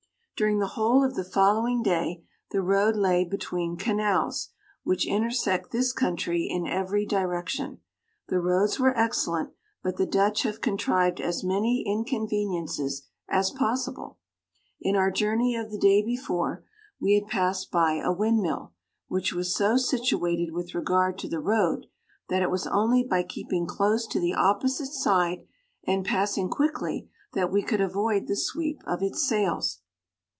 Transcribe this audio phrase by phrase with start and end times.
[0.43, 4.49] During the whole of the following day the road lay between canals,
[4.81, 7.79] which intersect this country in every direc tion.
[8.27, 9.51] The roads were excellent,
[9.83, 14.17] but the Dutch have contrived as raany in conveniences as possible.
[14.81, 16.63] In our jour ney of the day before,
[16.99, 18.73] we had passed 76 by a windmill,
[19.09, 21.85] which was so situated with regard to the road,
[22.29, 25.45] that it was only by keeping close to the opposite side,
[25.85, 29.81] and passing quickly, that we could avoid the sweep of its sails.